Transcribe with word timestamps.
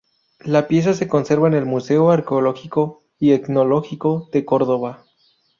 La 0.43 0.67
pieza 0.67 0.95
se 0.95 1.07
conserva 1.07 1.47
en 1.47 1.53
el 1.53 1.67
Museo 1.67 2.09
Arqueológico 2.09 3.03
y 3.19 3.33
Etnológico 3.33 4.29
de 4.33 4.45
Córdoba. 4.45 5.05